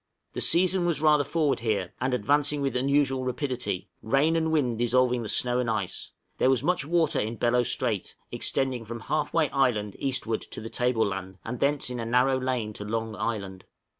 [0.33, 5.21] The season was rather forward here, and advancing with unusual rapidity, rain and wind dissolving
[5.21, 9.47] the snow and ice; there was much water in Bellot Strait, extending from Half way
[9.51, 13.63] Island eastward to the table land, and thence in a narrow lane to Long Island.